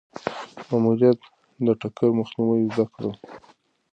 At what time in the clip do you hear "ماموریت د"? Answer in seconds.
0.69-1.67